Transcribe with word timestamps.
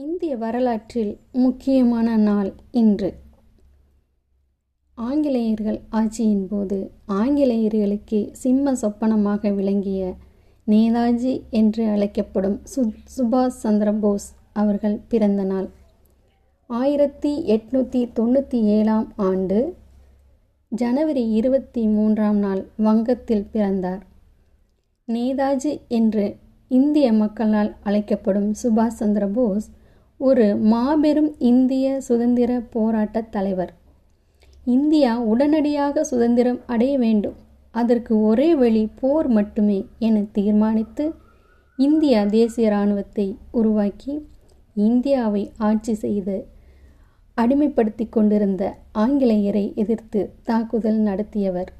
இந்திய 0.00 0.36
வரலாற்றில் 0.36 1.10
முக்கியமான 1.32 2.08
நாள் 2.16 2.50
இன்று. 2.70 3.08
ஆங்கிலேயர்கள் 4.98 5.78
ஆட்சியின் 5.90 6.44
போது 6.48 6.78
ஆங்கிலேயர்களுக்கு 7.06 8.20
சிம்ம 8.32 8.74
சொப்பனமாக 8.74 9.50
விளங்கிய 9.54 10.02
நேதாஜி 10.66 11.34
என்று 11.50 11.84
அழைக்கப்படும் 11.88 12.56
சு 12.74 12.82
சுபாஷ் 13.16 13.58
சந்திர 13.64 13.92
போஸ் 13.92 14.28
அவர்கள் 14.52 14.96
பிறந்த 15.08 15.44
நாள். 15.44 15.68
ஆயிரத்தி 16.66 17.32
எட்நூற்றி 17.56 18.02
தொண்ணூற்றி 18.18 18.60
ஏழாம் 18.76 19.08
ஆண்டு 19.30 19.58
ஜனவரி 20.72 21.26
இருபத்தி 21.30 21.84
மூன்றாம் 21.86 22.36
நாள் 22.36 22.62
வங்கத்தில் 22.76 23.46
பிறந்தார். 23.52 24.02
நேதாஜி 25.08 25.74
என்று 25.88 26.26
இந்திய 26.68 27.12
மக்களால் 27.12 27.74
அழைக்கப்படும் 27.82 28.50
சுபாஷ் 28.62 28.98
சந்திர 29.02 29.26
போஸ் 29.26 29.68
ஒரு 30.22 30.56
மாபெரும் 30.56 31.28
இந்திய 31.38 32.00
சுதந்திர 32.00 32.62
போராட்ட 32.70 33.20
தலைவர். 33.20 33.72
இந்தியா 34.64 35.18
உடனடியாக 35.20 36.04
சுதந்திரம் 36.04 36.60
அடைய 36.66 36.98
வேண்டும். 36.98 37.36
அதற்கு 37.70 38.22
ஒரே 38.22 38.54
வழி 38.54 38.88
போர் 39.00 39.28
மட்டுமே 39.28 39.86
என 39.98 40.24
தீர்மானித்து 40.32 41.12
இந்தியா 41.76 42.24
தேசிய 42.24 42.66
இராணுவத்தை 42.66 43.36
உருவாக்கி 43.50 44.26
இந்தியாவை 44.74 45.50
ஆட்சி 45.56 45.94
செய்து 45.94 46.46
அடிமைப்படுத்தி 47.36 48.08
கொண்டிருந்த 48.08 48.76
ஆங்கிலேயரை 48.94 49.74
எதிர்த்து 49.74 50.30
தாக்குதல் 50.42 51.00
நடத்தியவர். 51.00 51.70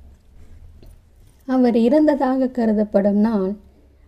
அவர் 1.47 1.75
இறந்ததாக 1.75 2.51
கருதப்படும் 2.51 3.20
நாள் 3.29 3.53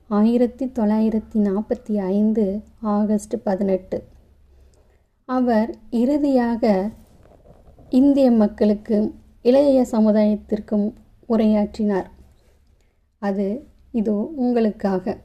ஆயிரத்தி 0.09 0.67
தொள்ளாயிரத்தி 0.67 1.39
நாற்பத்தி 1.49 1.95
ஐந்து 2.15 2.61
ஆகஸ்ட் 2.81 3.35
பதினெட்டு. 3.43 3.99
அவர் 5.34 5.70
இறுதியாக 5.91 6.91
இந்திய 7.91 8.30
மக்களுக்கும் 8.30 9.08
இளைய 9.42 9.86
சமுதாயத்திற்கும் 9.91 10.86
உரையாற்றினார். 11.28 12.08
அது 13.22 13.47
இதோ 13.92 14.16
உங்களுக்காக. 14.36 15.16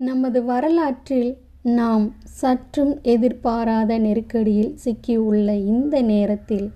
நமது 0.00 0.44
வரலாற்றில் 0.44 1.30
நாம் 1.62 2.06
சற்றும் 2.24 3.02
எதிர்பாராத 3.02 3.98
நெருக்கடியில் 3.98 4.74
சிக்கியுள்ள 4.84 5.48
இந்த 5.66 6.02
நேரத்தில் 6.02 6.68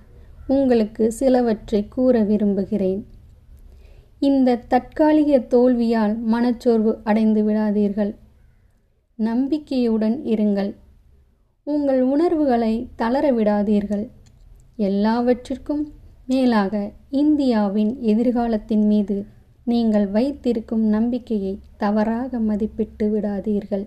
உங்களுக்கு 0.47 1.13
சிலவற்றை 1.13 1.89
கூற 1.89 2.23
விரும்புகிறேன். 2.23 3.03
இந்த 4.19 4.57
தற்காலிக 4.69 5.39
தோல்வியால் 5.39 6.15
மனச்சோர்வு 6.25 6.93
அடைந்து 7.05 7.43
விடாதீர்கள். 7.49 8.15
நம்பிக்கையுடன் 9.19 10.19
இருங்கள். 10.25 10.73
உங்கள் 11.73 12.01
உணர்வுகளை 12.03 12.75
தளர 12.97 13.33
விடாதீர்கள். 13.33 14.05
எல்லாவற்றிற்கும் 14.77 15.83
மேலாக 16.27 16.75
இந்தியாவின் 17.11 17.91
எதிர்காலத்தின் 18.03 18.85
மீது 18.87 19.17
நீங்கள் 19.65 20.07
வைத்திருக்கும் 20.11 20.85
நம்பிக்கையை 20.87 21.59
தவறாக 21.77 22.39
மதிப்பிட்டு 22.39 23.07
விடாதீர்கள். 23.15 23.85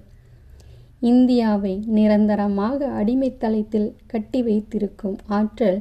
இந்தியாவை 1.12 1.74
நிரந்தரமாக 1.88 2.90
அடிமைத்தளத்தில் 3.00 3.90
கட்டி 4.06 4.42
வைத்திருக்கும் 4.42 5.18
ஆற்றல் 5.26 5.80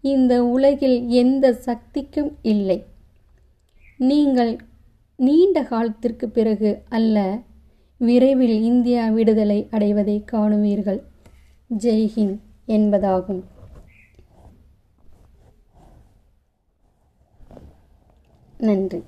இந்த 0.00 0.44
உலகில் 0.44 0.98
எந்த 1.08 1.52
சக்திக்கும் 1.52 2.32
இல்லை. 2.42 2.84
நீங்கள் 3.96 4.58
நீண்ட 5.16 5.62
காலத்திற்கு 5.62 6.28
பிறகு 6.28 6.70
அல்ல 6.88 7.40
விரைவில் 8.00 8.58
இந்தியா 8.62 9.08
விடுதலை 9.08 9.66
அடைவதை 9.70 10.24
காணுவீர்கள். 10.32 11.00
ஜெய்ஹிந்த் 11.78 12.38
என்பதாகும். 12.66 13.42
நன்றி. 18.58 19.02